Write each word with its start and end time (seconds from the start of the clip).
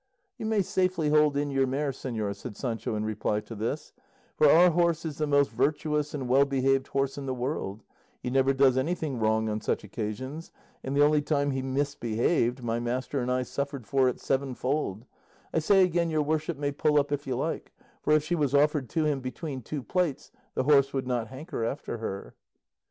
"You 0.39 0.47
may 0.47 0.63
safely 0.63 1.09
hold 1.11 1.37
in 1.37 1.51
your 1.51 1.67
mare, 1.67 1.91
señor," 1.91 2.35
said 2.35 2.57
Sancho 2.57 2.95
in 2.95 3.05
reply 3.05 3.39
to 3.41 3.53
this, 3.53 3.93
"for 4.35 4.49
our 4.49 4.71
horse 4.71 5.05
is 5.05 5.19
the 5.19 5.27
most 5.27 5.51
virtuous 5.51 6.15
and 6.15 6.27
well 6.27 6.43
behaved 6.43 6.87
horse 6.87 7.19
in 7.19 7.27
the 7.27 7.35
world; 7.35 7.83
he 8.19 8.31
never 8.31 8.51
does 8.51 8.79
anything 8.79 9.19
wrong 9.19 9.47
on 9.47 9.61
such 9.61 9.83
occasions, 9.83 10.51
and 10.83 10.95
the 10.97 11.03
only 11.05 11.21
time 11.21 11.51
he 11.51 11.61
misbehaved, 11.61 12.63
my 12.63 12.79
master 12.79 13.19
and 13.19 13.31
I 13.31 13.43
suffered 13.43 13.85
for 13.85 14.09
it 14.09 14.19
sevenfold; 14.19 15.05
I 15.53 15.59
say 15.59 15.83
again 15.83 16.09
your 16.09 16.23
worship 16.23 16.57
may 16.57 16.71
pull 16.71 16.99
up 16.99 17.11
if 17.11 17.27
you 17.27 17.35
like; 17.35 17.71
for 18.01 18.13
if 18.13 18.23
she 18.23 18.33
was 18.33 18.55
offered 18.55 18.89
to 18.89 19.05
him 19.05 19.19
between 19.19 19.61
two 19.61 19.83
plates 19.83 20.31
the 20.55 20.63
horse 20.63 20.93
would 20.93 21.05
not 21.05 21.27
hanker 21.27 21.63
after 21.63 21.99
her." 21.99 22.33